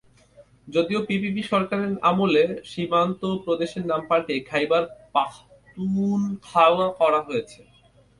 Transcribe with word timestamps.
যদিও 0.67 0.99
পিপিপি 1.07 1.43
সরকারের 1.51 1.93
আমলে 2.09 2.43
সীমান্ত 2.71 3.21
প্রদেশের 3.45 3.83
নাম 3.85 4.01
পাল্টিয়ে 4.09 4.41
খাইবার 4.49 4.83
পাখতুনখাওয়া 5.15 6.87
করা 6.99 7.19
হয়েছে। 7.27 7.59